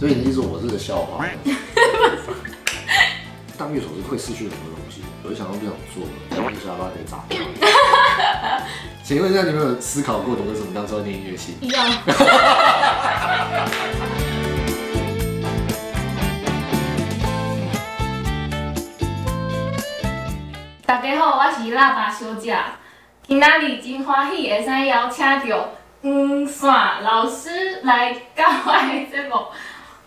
[0.00, 1.26] 所以你意思我是个笑话。
[3.58, 7.36] 当乐手是会失去很多东西，我就想到不想做了，然后下巴得砸掉。
[9.04, 11.54] 请问一下，你们有思考过为什么当初要念音乐系？
[11.60, 11.86] 一样。
[20.86, 22.56] 大家好，我是喇叭小姐，
[23.28, 25.36] 今仔日真欢喜会使邀请到
[26.00, 29.36] 黄山老师来教我的节目，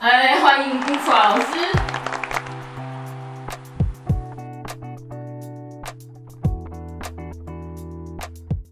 [0.04, 1.46] 哎，欢迎黄线老师。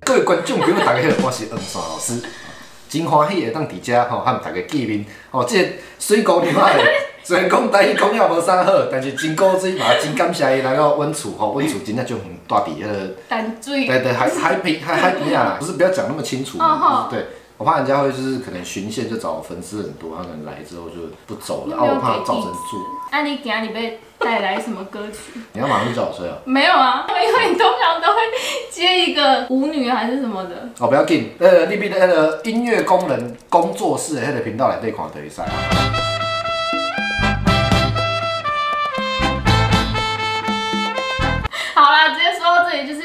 [0.04, 2.21] 各位观众朋友，大家好，我是黄山老师，
[2.90, 5.05] 真欢喜会当伫遮吼，和大家见面。
[5.31, 6.84] 哦，这水果牛仔，
[7.23, 17.26] 虽然讲台语讲了无啥好，但是真古锥嘛，真感谢伊来到阮厝吼，阮厝真正就很大伫迄个淡水，对对，海海边海海边啊，不是不要讲那么清楚嘛，对。
[17.61, 20.95] 我怕人家会就是可能巡线就找粉丝很多，他可能来之后就
[21.27, 22.84] 不走了，然后我怕造成住。
[23.12, 25.40] 那你今日被带来什么歌曲？
[25.54, 26.37] 你要马上去找我睡啊？
[26.43, 28.20] 没有啊，因为你通常都会
[28.71, 30.70] 接一个舞女还是什么的。
[30.79, 35.54] 哦，不要紧，呃，那边的那个音乐工人工作室的那个频道来对看对赛啊。
[41.76, 43.01] 好啦，直接说到这里就是。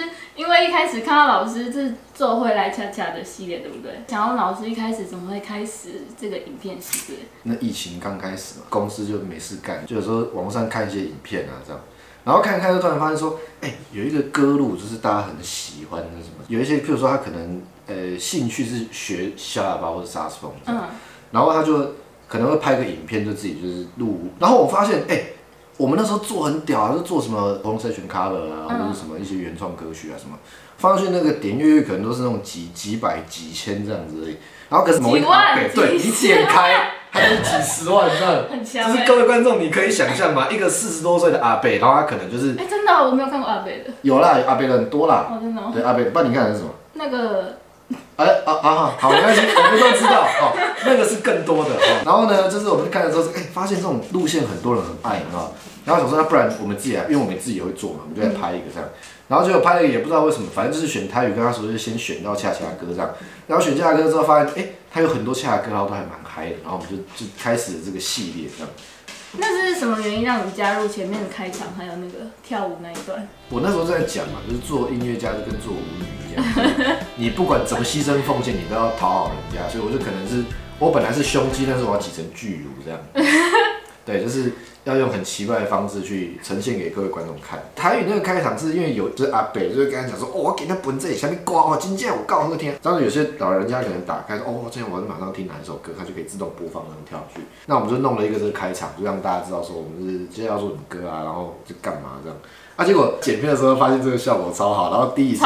[0.63, 3.93] 一开始看到老师是做会来恰恰的系列，对不对？
[4.09, 7.19] 想问老师一开始怎么会开始这个影片系列？
[7.43, 11.81] 那疫情刚开始嘛，公司就没事干，就有时候网上看一些影片啊，这样，
[12.25, 20.83] 然后看看就突然发现说，哎，有一个歌路就是大家很喜欢的什么，有一些譬如说他可能呃兴趣是学小喇叭或者萨克斯风，嗯，
[21.33, 21.95] 然后他就
[22.29, 25.23] 可能会拍个影片，就自己就是录，然后我发现，哎。
[25.77, 30.37] 我们那时候做很屌啊，就做什么 home session cover 啊，或者什么一些原创歌曲啊什么，
[30.79, 34.37] 放上去那个点阅率可能都是那种几几百几千这样子而已。
[34.69, 38.25] 然后可是某一个阿北，对你点开还是几十万这
[38.81, 46.71] 样， 就是各位观众你可以想象嘛，一个四十多岁的阿北，然后他可能就是，哎真的我没有看过阿北的，有啦阿北的很多啦，哦真的，对阿北，不然你看的是什么？
[46.95, 47.59] 那个。
[48.17, 52.03] 哎啊啊好，没关系，我们都知道，哦，那个是更多的，哦。
[52.05, 55.51] 然后呢，就是我们看的时候，哎，发现这种路线很多人很爱，啊
[55.85, 58.89] 然后想说，那不然我们自己来，因为我们自己也会做嘛，我们就来拍一个这样。
[59.29, 63.11] 然后结果拍了也不知道为什么，反正就是选台语，跟他说就先选到恰恰歌这样。
[63.47, 66.57] 然后选恰恰歌之后，发现哎，他有很多恰恰歌，然后都还蛮嗨的。
[66.65, 68.73] 然后我们就就开始了这个系列这样。
[69.39, 73.27] 那是什么原因让你加入前面的开场，还有那个跳舞那一段？
[73.51, 76.45] 我那时候在讲嘛，就是做音乐家就跟做舞女一样，
[77.17, 79.69] 你不管怎么牺牲奉献，你都要讨好人家。
[79.69, 80.45] 所以我就可能是
[80.79, 83.01] 我本来是胸肌，但是我要挤成巨乳这样。
[84.07, 84.53] 对，就是
[84.85, 87.61] 要用很奇怪的方式去呈现给各位观众看。
[87.75, 92.73] 台语那个开场是因为有就是阿北就会跟他讲说，哦，我给他本这里下面挂哦，今天我告诉他听。
[92.85, 97.41] 然后有些老人家可能打开说，哦，这样我就马上听哪一首歌，他就可以自动播放，然后跳去。
[97.67, 102.39] 那我们就弄了一个这个开场，就让大家知道说我们是今天要做什么歌啊，然后就干嘛这样。
[102.77, 105.45] 啊，结果剪片的时候发现这个效果超好，然后第一次，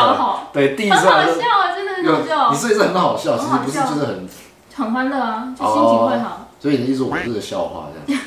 [0.52, 2.50] 对，第一次很好笑啊，真的很好笑。
[2.52, 4.28] 你说是很好笑，其实不是，就是很
[4.74, 6.48] 很欢乐啊，就心情会好。
[6.60, 8.22] 所以你意思我是个笑话这样。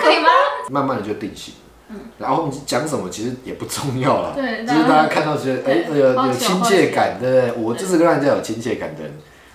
[0.00, 0.28] 可以吗？
[0.70, 1.54] 慢慢的就定型，
[1.88, 7.62] 嗯，然后你讲什么其实也不重要了，对，就是大家看到觉得哎有有亲切感，对不对？
[7.62, 9.12] 我就是个让人家有亲切感的人，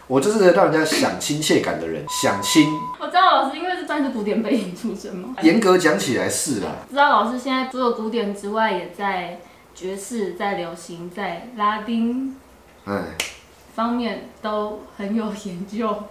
[0.08, 2.68] 我就是个让人家想亲切感的人，想亲。
[3.00, 6.68] 我知道老师因为是专注古典背景出身嘛，严格讲起来是啦。
[6.90, 9.40] 知道老师现在除了古典之外，也在
[9.74, 12.36] 爵士、在流行、在拉丁，
[12.86, 13.16] 哎，
[13.76, 16.04] 方面都很有研究。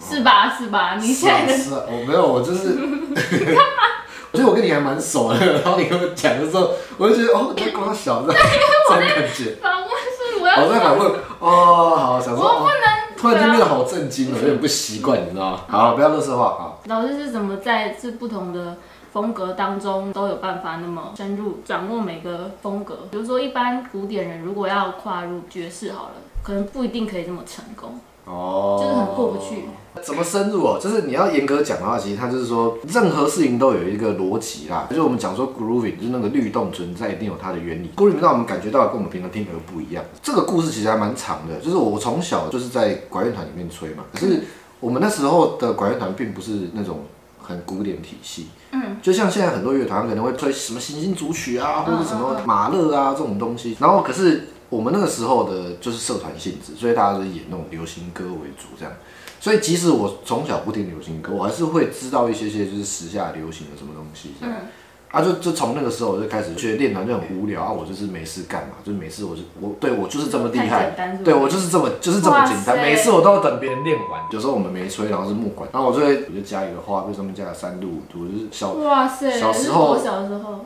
[0.00, 0.50] 是吧？
[0.50, 0.96] 是吧？
[1.00, 2.74] 你现在是啊，我没有，我就是，
[4.34, 5.38] 我觉得我跟你还蛮熟的。
[5.38, 9.56] 然后你跟我讲的时候，我就觉得哦， 在光小的 这种感觉。
[9.62, 10.60] 反问是我要。
[10.64, 12.44] 我在反问哦，好，想说。
[12.44, 13.04] 我不能。
[13.16, 15.60] 突然间变得好震惊了，有点不习惯，你知道吗？
[15.68, 16.82] 好，不要乐色话好。
[16.86, 18.76] 老师是怎么在这不同的
[19.12, 23.08] 风格当中都有办法那么深入掌握每个风格？
[23.12, 27.98] 比如说，一般古典人如果要跨入爵士，好了，可能不一定可以这么成功。
[28.24, 28.78] 哦。
[28.80, 29.64] 就是很过不去。
[30.02, 30.78] 怎么深入哦？
[30.78, 34.86] 就是你要严格讲的话，其实它就是说，任何事情都有一个逻辑啦。
[34.90, 37.90] 就是我们讲说，grooving 就是那个律动存在，一定有它的原理。
[37.96, 40.04] grooving 让我们感觉到跟我们平常听的不一样。
[40.20, 41.58] 这个故事其实还蛮长的。
[41.60, 44.42] 就是我从小就是在管乐团里面吹嘛，可是
[44.80, 47.04] 我们那时候的管乐团并不是那种
[47.40, 48.48] 很古典体系。
[48.72, 53.76] 嗯，就像现在很多乐团可能会吹什么行星组曲啊，或者什么马勒啊这种东西。
[53.78, 58.92] 然后可是我们那个时候的就是社团性质，所以大家都演那种流行歌为主这样。
[59.40, 64.30] 所以，即使我从小不听流行歌，我还是会知道一些些就是时下流行的什么东西。
[64.40, 64.50] 嗯，
[65.10, 74.22] 啊，就就从那个时候我就开始觉得练团就很无聊啊，我就是没事干嘛，就是每次我就我对我就是这么厉害是，是对我就是这么就是这么简单，每次我都要等别人练完。
[74.30, 80.64] 有时候我们没吹，然后是木管，然后我就会我就加一个花为上面加了三度五度，就是小哇塞，小时候小时候，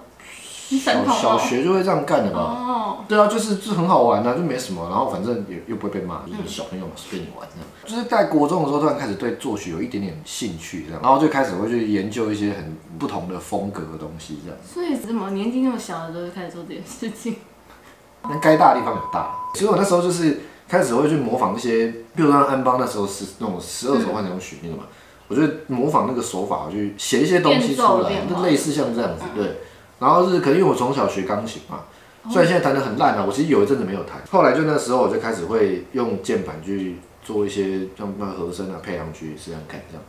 [0.71, 2.41] 你小小哦学就会这样干的嘛。
[2.41, 7.67] 哦，对啊，就是就很好玩啊，就没什么，然后反正也又不会被骂，就是小朋友嘛，随便你玩这样。
[7.87, 14.59] 就是在国中的时候，突然开始对作曲有一点点兴趣，这样，然后就开始会去研究一些很不同的风格的东西，这样。
[14.63, 17.37] 所以怎么年纪那么小的时候就开始做这件事情，
[18.29, 19.35] 那该大的地方有大。
[19.55, 24.83] 其实我那时候就是开始会去模仿一些，比如说安邦那时候是那种十二手换成曲那个嘛，
[25.29, 29.61] 我就模仿那个手法，我去写一些东西出来，就类似像这样子，对。
[29.99, 31.85] 然后是可能因为我从小学钢琴嘛，
[32.31, 34.23] 虽然现在弹得很烂啊，我其实有一阵子没有弹。
[34.31, 40.05] 后来就那时候我就开始会用键盘去做一些像那和声啊配上去试试看这样。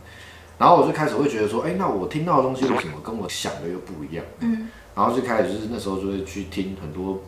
[0.58, 4.24] 然后我就开始会觉得说，哎、那我听到的东西为什么跟我想的又不一样？
[4.40, 7.22] 嗯，然后就开始就是那时候就会去听很多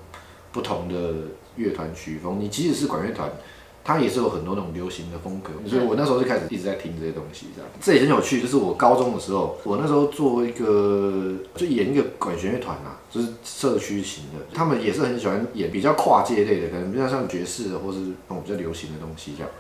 [0.53, 2.39] 不同的乐团曲风。
[2.39, 3.31] 你即使是管乐团，
[3.85, 7.71] 它也是有很多那种流行的风格，所以我那时候就开始一直在听这些东西，这样。
[7.81, 17.99] 这也很有趣，就是我高中的时候，我那时候做一个就演一个管弦乐团啊，就是社区型的，他们也是很喜欢演比较跨界类的，可能比较像爵士的，或是
[18.29, 19.51] 那种比较流行的东西这样。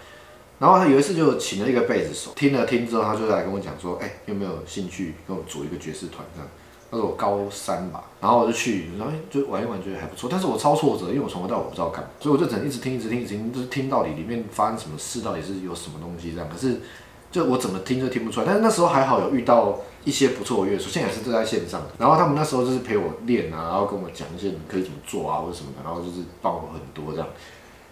[0.60, 6.48] 然后他有一次就请了一个贝斯手，听了听之后，他就来跟我讲说，哎、有没有兴趣跟我组一个爵士团这样？
[6.92, 10.28] 那时候我高三吧，然后我就去，然后就玩一玩，觉得还不错。
[10.30, 16.46] 但是我超挫折，因为我从头到尾不知道干嘛，所以我就只能一直听，一直听，一直听，就是听到底里面发生什么事，到底是有什么东西这样。
[16.52, 16.82] 可是
[17.30, 18.46] 就我怎么听都听不出来。
[18.46, 21.88] 但是那时候还好有遇到一些不错的乐手，现在也是都在线上的。
[21.96, 27.26] 然后他们那时候就是陪我练啊，然后跟我讲一些你可以怎么做啊，或者什么的，然后就是帮我很多这样。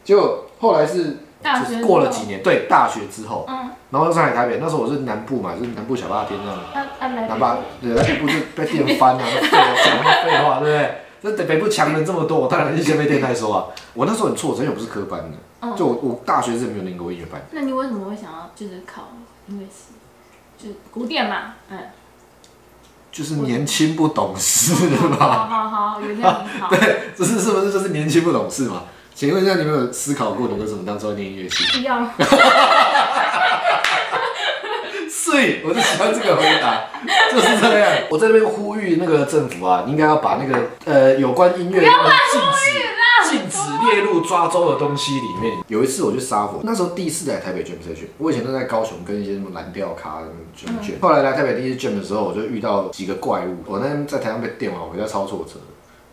[0.04, 6.58] 就后来是大学就是过了几年，对，大学之后，嗯，然后就上海台北，那时候我是南部嘛，就是南部小霸天这样。
[7.28, 10.94] 南巴对，那北部就被电翻啊， 废话讲废话，对不对？
[11.22, 13.66] 这北北部强人这么多，我当然是先被电太说啊。
[13.94, 19.08] 我那时候很挫折，因为我不是科班的，嗯就我我大学是没有念过音乐班，那你为什么会想要就是考
[19.48, 19.94] 音乐系？
[20.58, 21.78] 就是古典嘛，嗯，
[23.10, 25.46] 就是年轻不懂事好嘛。
[25.46, 26.68] 好好，原谅你好。
[26.72, 28.84] 对，这是是不是就是年轻不懂事嘛？
[29.14, 31.80] 请问一下，你们有思考过你为什么当初要念音乐系？
[31.80, 32.10] 一样，
[35.10, 36.84] 是，我就喜欢这个回答，
[37.30, 37.92] 就是这样。
[38.10, 45.58] 我在那边呼吁那个政府啊，应该要把那个呃有关音乐的禁止禁止列入抓周的东西里面。
[45.68, 50.20] 有一次我去沙佛，那时候第一次来台北 jam session，我以前都在高雄跟一些什么蓝调咖
[50.56, 53.58] jam jam，、后来来台北第一次 jam 的时候，我就遇到几个怪物。
[53.66, 55.60] 我那天在台上被电完，我回家超挫折，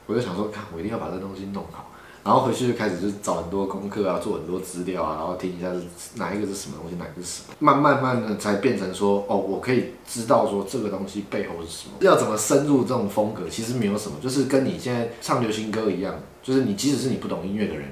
[0.08, 1.90] 我就想说，看我一定要把这东西弄好。
[2.28, 5.82] 然后回去就开始就找很多功课啊，做很多资料啊，然后听一下是
[6.16, 16.14] 哪一个是什么东西，哪一个是什么，慢慢慢的才变成说，哦，我可以知道说这个东西背后是什么，要怎么深入这种风格，其实没有什么，就是跟你现在唱流行歌一样，
[16.44, 17.88] 就是你即使是你不懂音乐的人，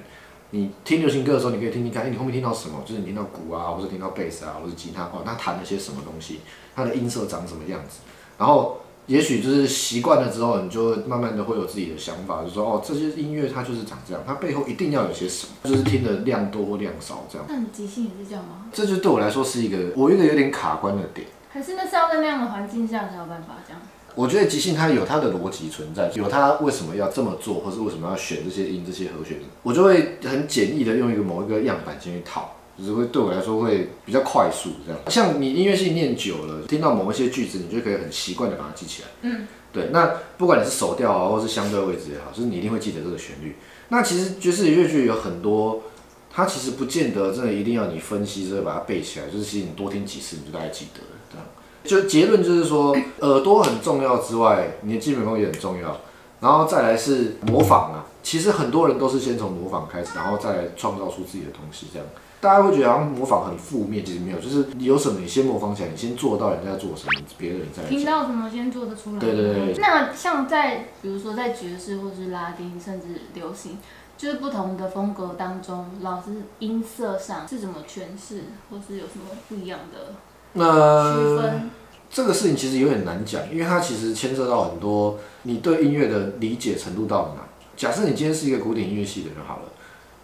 [0.49, 6.41] 你听流行歌的时候，你可以听听看，哎，你后面听到什么，就是你听到鼓啊，或者听到贝斯啊，或者吉他，哦，他弹了些什么东西，
[6.75, 7.99] 它的音色长什么样子，
[8.37, 8.81] 然后。
[9.07, 17.45] 也许就是习惯了之后，你就会慢慢的会有自己的想法，就说哦，这些音乐它就是长这样，它背后一定要有些什么，就是听的量多或量少这样。
[17.47, 18.65] 那你即兴也是这样吗？
[18.73, 21.27] 这就对我来说是一个我一个有点卡关的点。
[21.53, 23.81] 可是那是要在那样的环境下才有办法这样？
[24.15, 32.55] 我觉得即兴它有它的逻辑存在，有它为什么要这么做，或是为什么要选这些音、这些和弦，我就会很简易的用一个某一个样板先去套。
[32.77, 35.01] 就是会对我来说会比较快速，这样。
[35.09, 39.07] 像你音乐系念久了，听到某一些句子，你就可以很习惯的把它记起来。
[39.21, 39.89] 嗯，对。
[39.91, 43.55] 那不管你是手调啊，或是相对位置也好，就是你一定会记得这个旋律。
[43.89, 45.83] 那其实爵士乐剧有很多，
[46.31, 51.07] 它其实不见得真的一定要你分析之后把它背起来，就是其实你多听几次你就大概记得了。
[51.31, 51.45] 这样。
[51.83, 55.97] 就结论就是说，耳朵很重要之外，你的基本功也很重要。
[56.41, 62.07] 然后再来是模仿啊，其实很多人都是先从模仿开始，然后再来创造出自己的东西，这样。
[62.45, 68.05] 大家会觉得好像模仿很负面，其实没有，就是你有什么你先模仿起来，你先做到人家在做什么，别人再听。
[68.05, 69.19] 到什么先做得出来。
[69.19, 73.79] 对对对那像在比如说在爵士或是拉丁，甚至流行，
[74.15, 80.13] 就是不同的风格当中，老师音色上是怎么诠释，或是有什么不一样的区
[80.53, 81.71] 那分？
[82.11, 87.41] 这个事情其实有点难讲，因为它其实牵涉到很多你对音乐的理解程度到哪。
[87.75, 89.63] 假设你今天是一个古典音乐系的人好了，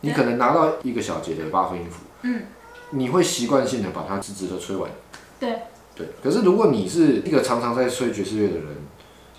[0.01, 2.43] 你可能拿到一个小节的八分音符，嗯，
[2.91, 4.89] 你会习惯性的把它直直的吹完。
[5.39, 5.59] 对，
[5.95, 6.07] 对。
[6.23, 8.67] 可是如果你是一个常常在吹爵士乐的人，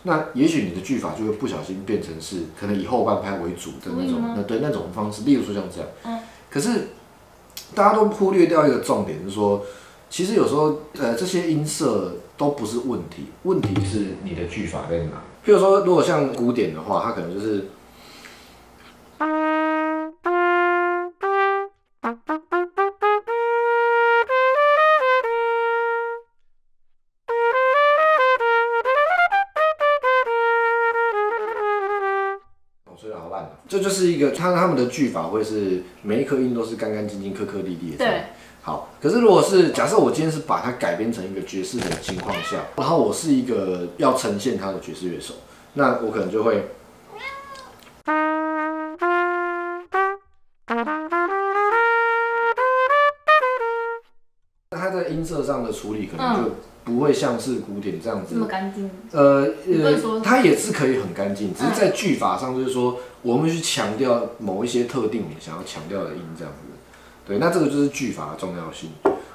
[0.05, 5.89] 那也许你的句法就会不小心变成是可能以后半拍为主的那种那对那种方式，例如说像这样。
[6.05, 6.19] 嗯。
[6.51, 6.89] 可是
[7.75, 9.65] 大家都忽略掉一个重点，就是说，
[10.11, 15.23] 其实有时候呃这些音色都不是问题，问题是你的句法在哪。
[15.45, 17.67] 譬如说，如果像古典的话，它可能就是。
[34.03, 37.99] 是一个他他们的句法会是每一颗音都是干干净净、颗颗粒粒的。
[37.99, 38.23] 对。
[38.63, 45.35] 好，可是如果是假设我今天是把它改编成一个爵士的情况下，然后我是一个要呈现它的爵士乐手，
[45.75, 46.65] 那我可能就会。
[55.23, 56.51] 音色上的处理可能就
[56.83, 58.91] 不会像是古典这样子这么干净。
[59.13, 66.59] 呃呃，它也是可以很干净，只是在句法上就是说，我们去强调某一些特定你想要强调的音这样子。
[67.25, 68.91] 对，那这个就是句法的重要性。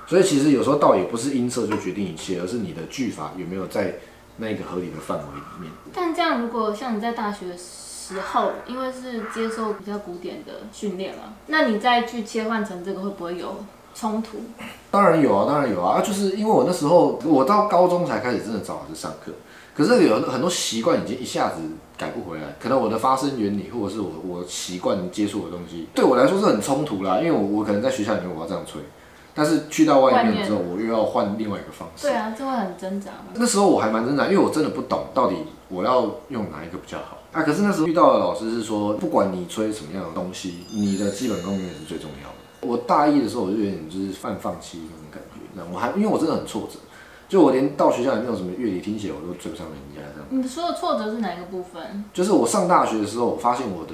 [0.06, 3.96] 所以其实有时候倒也不是音色就决定一切，而是你的句法有没有在
[4.36, 5.72] 那个合理的范围里面。
[5.94, 13.64] 但这样，如果像你在大学的时候，因为是接受比较古典的训练嘛，那你再去切换成这个，会不会有
[14.00, 14.38] 冲突？
[14.92, 19.32] 当然有啊，当然有啊，啊就是因为我那时候我到高中才开始真的找老师上课，
[19.76, 21.56] 可是有很多习惯已经一下子
[21.98, 28.82] 改不回来，可能我的发声原理或者是我我习惯接触的东西，对我来说是很冲突啦，因为我我可能在学校里面我要这样吹，
[29.34, 32.08] 但是去到外面之后，我又要换另外一个方式。
[32.08, 33.34] 对啊，就会很挣扎嘛。
[33.34, 35.36] 那时候我还蛮挣扎，因为我真的不懂到底
[35.70, 37.42] 我要用哪一个比较好啊。
[37.42, 42.37] 可是那时候遇到的老师是说，不管你吹什么样的东西，你的基本功永远是最重要的。
[42.68, 46.78] 我大一的时候我就有点就是半放弃那种感觉，那我还因为我真的很挫折，
[47.30, 50.28] 就我连到学校也没有什么乐理听写我都追不上人家这样。
[50.30, 52.06] 你说的挫折是哪一个部分？
[52.14, 53.94] 就是我上大学的时候，我发现我的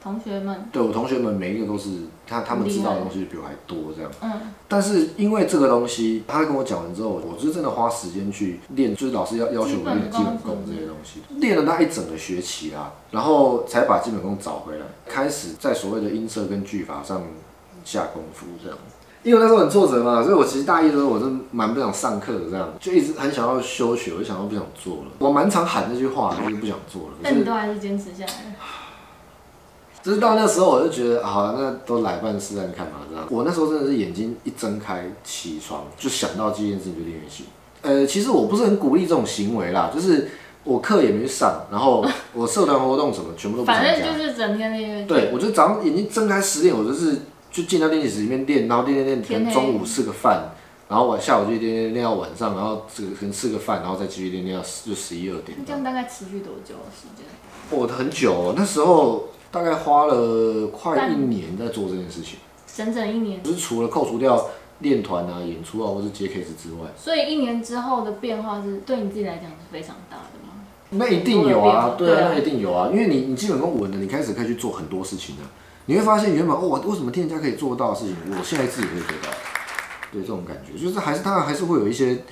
[0.00, 1.90] 同学们，对我同学们每一个都是
[2.26, 4.10] 他他们知道的东西比我还多这样。
[4.22, 17.22] 嗯，但是因为这个东西，他跟我讲完之后，我就真的花时间去练，就是老师要要求我练基本功这些东西，练了那一整个学期啦，然后才把基本功找回来，开始在所谓的音色跟句法上
[17.84, 18.78] 下功夫这样。
[19.24, 25.10] 因为那时候很挫折嘛，所以我其实大一的时候我是蛮不想上课的，这样就一直很想要休学，我就想要不想做了。
[25.18, 27.16] 我蛮常喊这句话，就是不想做了。
[27.22, 28.56] 但你都还是坚持下来了。
[30.00, 33.26] 就是到那时候我就觉得，好、那都来办试试看嘛，这样。
[33.28, 37.44] 我那时候真的是眼睛一睁开，起床就想到这件事情就练乐器。
[37.82, 40.30] 呃，其实我不是很鼓励这种行为啦，就是
[40.62, 43.92] 我课也没去上，然后 我社团活动什么全部都不参加。
[43.92, 45.08] 反正就是整天练乐器。
[45.08, 47.16] 对，我就早上眼睛睁开十点，我就是
[47.50, 50.50] 就进到练习室里面练，然后练练练，可能中午吃个饭，
[50.88, 55.64] 然后晚下午就练练练到晚上，然后这个可能吃个饭，然后再继续练练到就十一二点那。
[55.64, 57.26] 这样大概持续多久的时间？
[57.70, 62.38] 我很久、哦，那时候大概花了快一年在做这件事情。
[62.74, 63.42] 整整一年。
[63.42, 64.46] 就是除了扣除掉
[64.80, 70.54] 练团啊、演出啊，或是接 case 之外，所以一年之后的变化是对你自己来讲是非常大的吗？
[70.90, 75.42] 那一定有啊，对啊，那一定有啊，因为你你基本功稳了，你开始可以去做很多事情了。
[75.88, 79.34] 你会发现原本哦，我为什么听人家可以做到的事情，我现在自己可以做到。
[80.12, 82.24] 对这种感觉，就是还是当然还是会有一些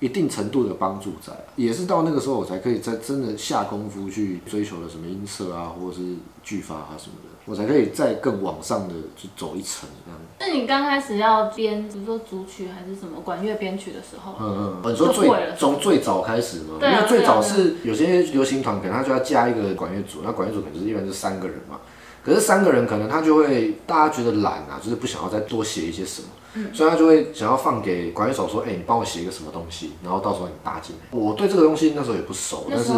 [0.00, 6.02] 一定程度的帮助在，也是到那个时候我才可以在真的下功夫去追求的什么音色啊，或者是
[6.42, 10.20] 句法啊什么的，我才可以再更往上的去走一层这样。
[10.40, 16.76] 那你刚开始要编，比如说主曲还是什么管乐编曲的时候，嗯嗯，你说最从最早开始吗？
[16.80, 21.78] 对啊因为最早是有些流行团可能他就要加一个管乐组，那管乐组可能就是一般就是三个人嘛。
[22.24, 31.02] 可是三个人可能他就会大家觉得懒啊，就是不想要再多写一些什么，嗯所以他就会想要放给管乐手说，哎、你帮我写一个什么东西，然后到时候你搭进来。
[31.10, 32.92] 我对这个东西那时候也不熟，但是？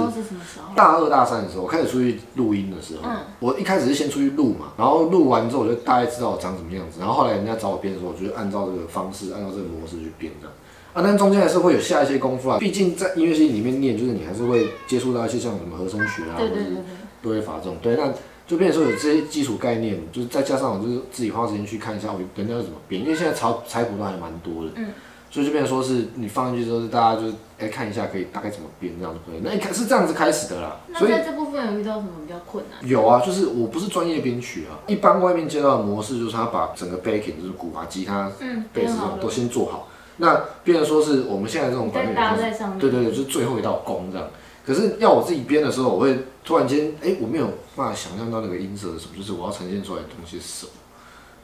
[0.76, 10.54] 大二大三的时候，我开始出去录音的时候，嗯我一开始是先出去录嘛，然后录完之后我就大概知道我长什么样子，然后后来人家找我编的时候，我就按照这个方式，按照这个模式去编这样。
[10.92, 16.84] 啊，但中间还是会有下一些功夫啊，毕竟在音乐系里面念，就是你还是会接触到一些像什么和声学啊，或者是对对对对。
[17.22, 18.12] 多位法这种，对，那
[18.46, 24.88] 就变成说有这些基础概念，就是再加上我就是自己花时间去看一下我人家是怎么编，因为现在采采谱都还蛮多的，嗯，
[25.30, 29.40] 所以就变成说是你放进去之后，是大家就是哎、看一下可以大概怎么编这样子可以。
[29.42, 32.86] 那一开是这样子开始的啦，所以那在这部分有遇到什么比较困难？
[32.86, 39.88] 有啊，就是我不是专业编曲啊，一般外面接到的模式就是他把整个 backing 就是鼓啊、吉他、嗯，贝斯这种都先做好。
[40.18, 42.78] 那变成说是我们现在这种管乐再搭就是在上面。
[42.78, 44.28] 对对对，就是最后一道工这样。
[44.66, 47.46] 可是要我自己编的时候，我会突然间，哎、我没有
[47.76, 50.72] 办法想象到那个音色是什么，就是我要呈现出来的东西是什么。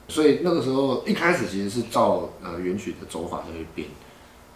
[0.09, 3.87] 所以那个时候一开始其实是照呃原曲的走法下去编，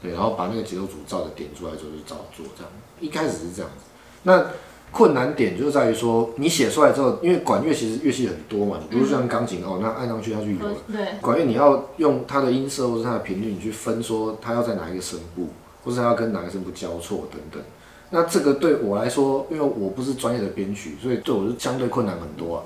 [0.02, 2.72] 对，然后把那个节奏组照着点出来之后就照做这样。
[2.98, 3.84] 一开始是这样子。
[4.24, 4.46] 那
[4.90, 10.74] 困难点就在于说，你写出来之后，因为管乐其实乐器很多嘛，你不是像钢琴哦，那按上去它就有了。
[10.88, 15.50] 呃对，管乐你要用它的音色或者它的频率，你去分说它要在哪一个声部，
[15.84, 17.62] 或是它要跟哪个声部交错等等。
[18.10, 22.62] 那这个对我来说，因为我不是专业的编曲，所以对我是相对困难很多啊。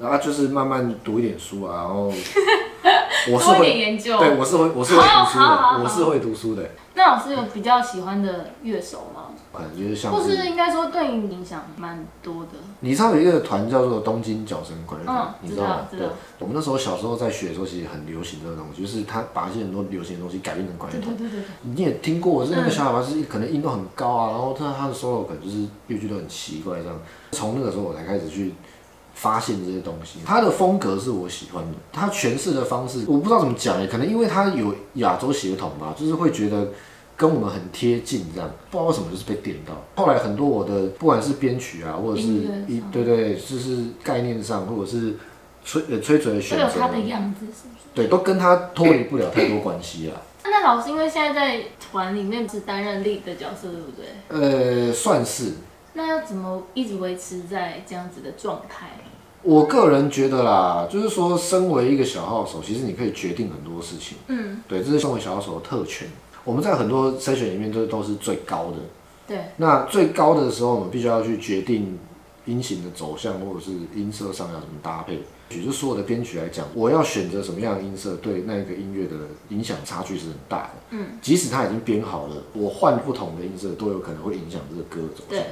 [0.00, 2.06] 然后就是慢慢读一点书啊，然后
[3.30, 4.18] 我是会点研究。
[4.18, 6.70] 对我是会我是会读书好好好的，我是会读书的。
[6.94, 9.29] 那老师有比较喜欢的乐手吗？
[9.52, 12.50] 可能就是像或是是应该说对你影响蛮多的。
[12.80, 15.88] 你知道有一个团叫做东京角声管乐团嗯，你知道吗？
[15.90, 16.00] 对
[16.38, 21.16] 我们那时候小时候在学的时候，其实很流行这个东西，就是他把一些很多流行的东西改编成管乐团。
[21.16, 21.74] 对对对对对。
[21.74, 26.96] 你也听过，是那个小喇叭是可能音都很高啊，然后他他的 solo 可能就是乐句都很奇怪这样。
[27.32, 28.54] 从那个时候我才开始去
[29.14, 36.68] 发现这些东西，他的风格是我喜欢的，他诠释的方式我不知道怎么讲哎可能因为他有亚洲血统吧，就是会觉得。
[37.20, 39.74] 跟我们很贴近，这样不知道为什么就是被点到。
[40.02, 42.28] 后来很多我的不管是编曲啊，或者是
[42.66, 45.16] 一对对，就是概念上，或者是
[45.62, 47.80] 吹呃吹嘴的选择，都有他的样子，是不是？
[47.94, 50.16] 对，都跟他脱离不了太多关系啊。
[50.44, 54.86] 那老师因为现在在团里面是担任 lead 的角色，对不对？
[54.88, 55.52] 呃，算是。
[55.92, 58.86] 那要怎么一直维持在这样子的状态？
[59.42, 64.16] 我个人觉得啦，就是说，身为一个小号手，其实你可以决定很多事情。
[64.28, 66.08] 嗯，对，这是身为小号手的特权。
[66.44, 68.76] 我们在很多筛选里面都都是最高的。
[69.28, 71.98] 对，那最高的时候，我们必须要去决定
[72.46, 75.20] 音型的走向，或者是音色上要怎么搭配。
[75.50, 79.16] 举就所有的编曲来讲，我要选择什么样的音色，对那个音乐的
[79.48, 80.70] 影响差距是很大的。
[80.90, 85.46] 嗯，即使它已经编好了，我换不同的音色都有可能会影响这个歌的走向对。。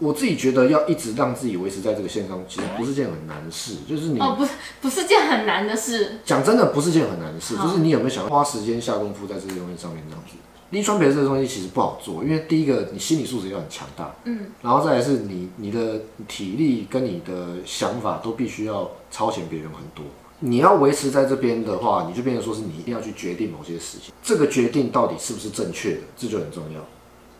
[0.00, 3.76] 我自己觉得要一直让自己维持在这个线上，其实不是件很难的事。
[3.88, 6.18] 就是你哦，不是，不是件很难的事。
[6.24, 10.36] 讲真的，不是件很难的事，就是你有没有想要花时间下功夫在这些东西上面这样子。
[10.68, 20.04] 低川培这个东西其实不好做，因为第一个你心理素质要很强大，嗯，然后再来是你你的体力跟你的想法都必须要超前别人很多。
[20.40, 26.80] 你要维持在这边的话，你就变成说是你一定要去决定某些事情，这个决定到底是不是正确的，这就很重要。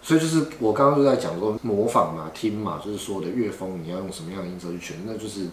[0.07, 5.49] 所以就是我刚刚就在讲说模仿嘛、听嘛，就是说的乐风你要用什么样的音色去选，那就是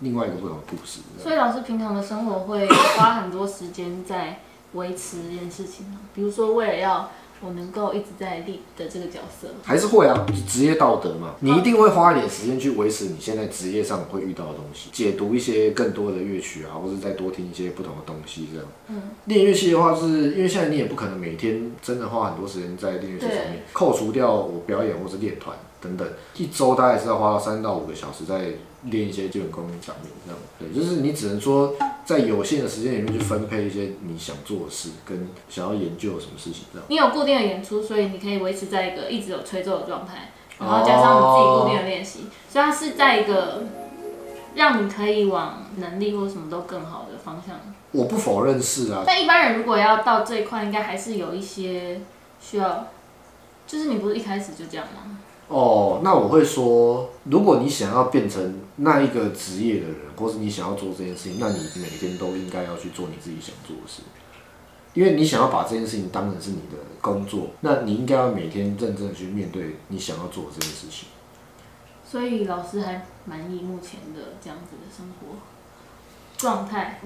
[0.00, 0.98] 另外一个不同的故事。
[1.22, 4.40] 所以老师平常的生活会花很多时间在
[4.72, 5.86] 维持这件事情？
[6.12, 7.08] 比如说为了要
[7.40, 9.48] 我能够一直在立的这个角色。
[9.62, 18.66] 还是会啊，职业道德嘛，你一定会花一点时间去维持你现在职业上会遇到的东西，解读一些更多的乐曲啊，或者再多听一些不同的东西这样。
[18.88, 28.52] 嗯，练乐器的话是，因为现在你也不可能每天真的花很多时间在练乐器上面，扣除掉我表演或是练团等等，一周大概是要花到三到五个小时在
[28.84, 30.40] 练一些基本功上面这样。
[30.58, 36.86] 对，就是你只能说在有限的时间里面去分配一些你想做的事跟想要研究的什么事情这样。
[36.88, 43.64] 你有固定的演出，所以你可以维持在一个一直有吹奏的状态，然后加上你自己固定的练习，所以它是在一个
[44.54, 47.56] 让你可以往能力或什么都更好的方向。
[47.92, 52.00] 我不否认是啊，但一般人如果要到这一块，应该还是有一些
[52.40, 52.88] 需要，
[53.66, 55.18] 就是你不是一开始就这样吗？
[55.48, 64.02] 哦，那我会说，如果你想要变成那一个职业的人，或是你想要做这件事情，那你每天都应该要去做你自己想做的事，
[64.94, 71.08] 因为你想要把这件事情当成是你的工作，那你应该要每天认真的去面对你想要做的这件事情。
[72.06, 75.36] 所以老师还满意目前的这样子的生活
[76.36, 77.00] 状态。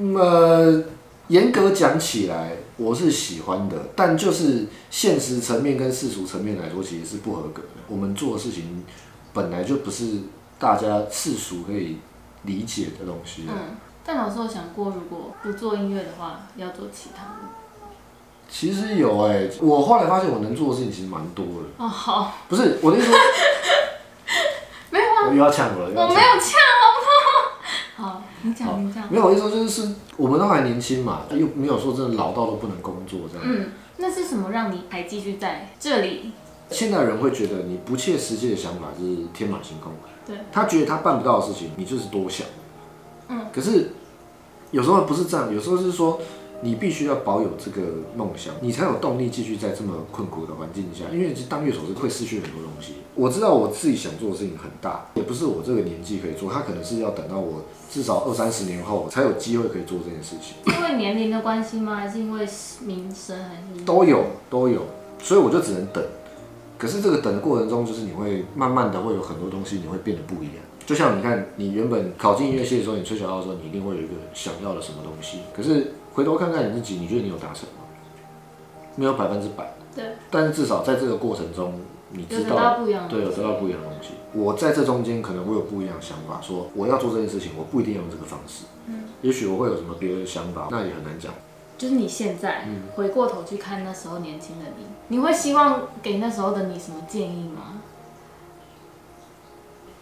[1.29, 7.69] 严格讲起来，我是喜欢的，但就是现实层面跟世俗层面来说，其实是不合格的。
[7.87, 8.85] 我们做的事情
[9.33, 10.21] 本来就不是
[10.59, 11.99] 大家世俗可以
[12.45, 13.45] 理解的东西。
[13.47, 17.49] 嗯，但老师有想过，如果不做音乐的话，要做其他的。
[18.51, 21.85] 其实有哎、我后来发现我能做的事情其实蛮多的。
[21.85, 23.11] 哦，好，不是我的意思，
[24.89, 26.59] 没有啊，我又要呛我了，又我没有呛。
[27.99, 29.13] 好，你讲，你讲。
[29.13, 33.45] 没有，我意思说就是是我们都还年轻嘛，又没有说真的老到都不能工作这样。
[33.45, 36.31] 嗯，那是什么让你还继续在这里？
[36.71, 39.93] 现在人会觉得你不切实际的想法就是天马行空，
[40.25, 42.47] 对，他觉得他办不到的事情，你就是多想。
[43.27, 43.91] 嗯，可是
[44.71, 46.21] 有时候不是这样，有时候是说
[46.61, 47.81] 你必须要保有这个
[48.17, 51.05] 梦想，你才有动力继续在这么困苦的环境下。
[51.13, 52.95] 因为当乐手是会失去很多东西。
[53.15, 60.57] 我知道我自己想做的事情很大，也不是我这个年纪可以做，他可能是要等到我至少二三十年后才有机会可以做这件事情。
[60.73, 61.97] 因为年龄的关系吗？
[61.97, 62.47] 还是因为
[62.85, 63.39] 名声？
[63.39, 64.83] 还是都有都有，
[65.23, 66.05] 所以我就只能等。
[66.77, 70.57] 可是这个等的过程中，就是你会慢慢的会有很多东西，你会变得不一样。
[70.87, 75.39] 就像你看，你原本考进音乐系的时候，你吹小号的时候，你一定会有一个想要的什么东西。
[75.55, 77.87] 可是回头看看你自己，你觉得你有达成吗？
[78.97, 84.15] 没有百分之百，对，但是至少在这个过程中，你有得知道到不一样的对，有得到不一样的东西。
[84.33, 88.65] 我在这中间可能会有不一样的想法，说我要做这件事情，我不一定要用这个方式。
[88.87, 91.33] 嗯，也许我会有什么别的想法，那也很难讲。
[91.77, 97.81] 就是你现在嗯回过头去看那时候年轻的你，你会希望给那时候的你什么建议吗？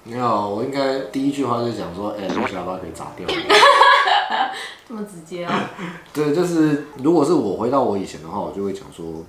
[0.05, 3.29] 没有，我应该第一句话就讲说，哎、这个下巴可以砸掉。
[4.89, 5.71] 这么直接啊？
[6.13, 9.25] 对，就是如果是我回到我以前的话，我就会讲说，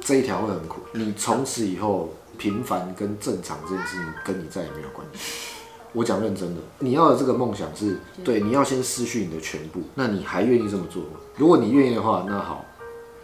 [0.00, 0.80] 这一条会很苦。
[0.92, 5.52] 你从此以后平凡跟正常这件事情跟你再也没有关系。
[5.92, 11.18] 我讲认真的，你要的这个梦想是对，你要先失去你的全部，那你还愿意这么做吗？
[11.36, 12.64] 如果你愿意的话，那好，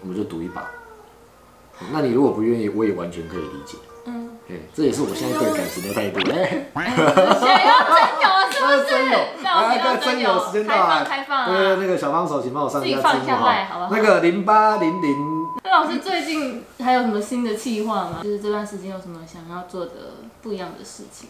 [0.00, 0.70] 我们就赌一把。
[1.90, 3.76] 那你如果不愿意，我也完全可以理解。
[4.06, 6.18] 嗯，哎，这也是我现在对感情的态度。
[6.30, 7.74] 哎，想要
[8.80, 9.18] 真有？
[9.42, 11.04] 那真有，让我真有时间到啊！
[11.04, 11.76] 开放开放对！
[11.76, 18.20] 那个小帮手，请帮我上一放下字幕赖好不好那个零八零零，那老师最近还有什么新的计划吗？
[18.22, 19.92] 就是这段时间有什么想要做的
[20.42, 21.28] 不一样的事情？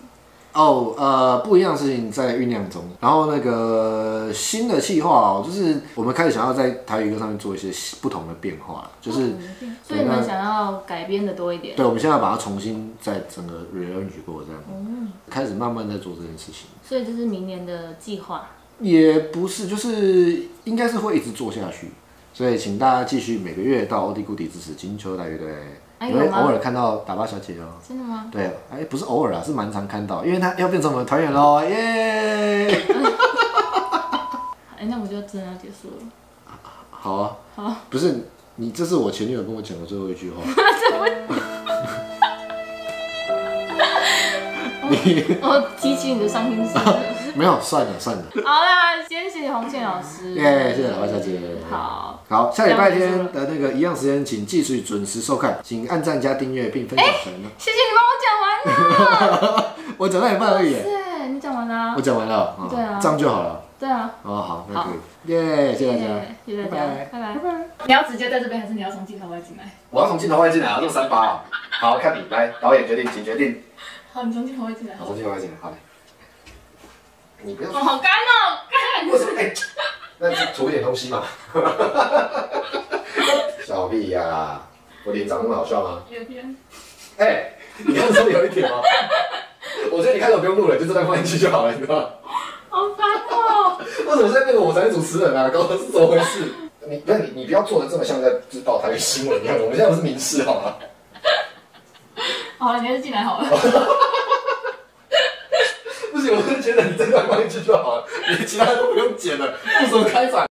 [0.53, 2.85] 哦，呃，不一样的事情在酝酿中。
[3.01, 9.21] 然后那个新的计划哦，就是我们开始想要在台语歌上面做一些不同的变化，就是
[9.61, 11.75] 嗯所以你们想要改编的多一点。
[11.77, 14.63] 对，我们现在把它重新再整个 rearrange 过，这样，
[15.31, 16.67] 开始慢慢在做这件事情。
[16.87, 18.51] 所以这是明年的计划。
[18.79, 21.93] 也不是，就是应该是会一直做下去。
[22.35, 25.55] 所以请大家继续每个月到欧弟固底支持金秋大乐队，
[26.07, 27.77] 你会偶尔看到打巴小姐哦。
[27.87, 28.27] 真的吗？
[28.31, 32.69] 对，哎，不是偶尔啊，是蛮常看到，因为她要变成我们的团员喽，耶！
[34.79, 36.05] 哎，那我就真的要结束了。
[36.91, 40.37] 好啊，好啊，不是你，这是我前女友跟我讲的最后一句话。
[44.93, 46.79] 我提起你的伤心事。
[47.35, 50.35] 没有，算了算了，好啦，先谢谢洪倩老师。
[50.35, 51.41] 耶，谢谢打巴小姐。
[51.71, 57.31] 好，好，下礼拜天的那个一样时间，请继续准时收看，请按赞加订阅并分享成。
[57.59, 59.75] 谢谢你帮我讲完了。
[59.99, 62.01] 我讲到一半而已，是，你讲完了我。
[62.01, 63.63] 讲完了，对啊这样就好了。
[63.79, 64.11] 对啊。
[64.23, 64.89] 哦，好，那可
[65.27, 66.09] 以，耶，谢谢大家。
[66.47, 67.69] 谢谢大家，拜拜拜。
[67.85, 69.65] 你要直接在这边，还是你要从镜头外进来？
[69.91, 71.45] 我要从镜头外进来啊，用三八啊。
[71.83, 73.63] 好，看你来，导演决定，请决定。
[74.15, 74.95] 好，你从镜头外进来。
[74.99, 75.77] 我从镜头外进来，好嘞。
[77.43, 79.11] 你不要哦，好干哦，干。
[79.11, 79.33] 为什么？
[80.23, 81.25] 哎，那就涂一点东西嘛。
[83.67, 84.63] 小屁呀、
[85.05, 86.05] 我脸长那么好笑吗？
[86.11, 86.57] 有点。
[87.19, 88.81] 哎、你看是不是有一点吗？
[89.91, 92.09] 我觉得你开头不用录了，就这段放进去就好了，你知道吗？
[92.71, 93.77] 好烦哦。
[94.07, 95.49] 为什么现在变成我才是主持人啊？
[95.49, 96.45] 搞的是怎么回事？
[96.87, 99.57] 你不是你，你不要做的这么像在知道台语新闻一样。
[99.61, 100.77] 我们现在不是民事好吗？
[102.59, 103.49] 好了，你还是进来好了。
[106.13, 106.83] 不行，我是觉得
[107.33, 108.07] 放进去就好了，
[108.39, 110.47] 你其他都不用剪了，为什么开场？